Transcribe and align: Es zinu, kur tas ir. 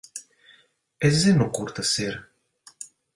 Es 1.09 1.19
zinu, 1.25 1.47
kur 1.57 1.69
tas 1.75 1.93
ir. 2.07 2.17